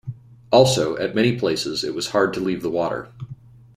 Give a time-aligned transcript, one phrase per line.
[0.51, 3.09] Also, at many places it was hard to leave the water.